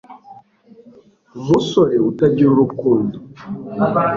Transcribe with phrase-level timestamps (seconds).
[1.39, 3.17] umusore utagira urukundo